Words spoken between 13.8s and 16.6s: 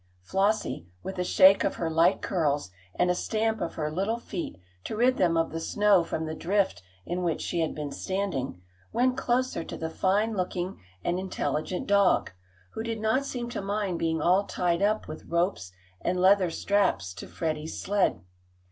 being all tied up with ropes and leather